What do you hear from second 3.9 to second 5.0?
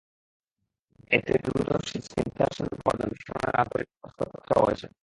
হস্তক্ষেপ চাওয়া হয়েছে।